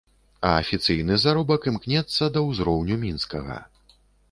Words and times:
А 0.51 0.53
афіцыйны 0.61 1.17
заробак 1.25 1.67
імкнецца 1.73 2.31
да 2.39 2.45
ўзроўню 2.49 2.95
мінскага. 3.07 3.63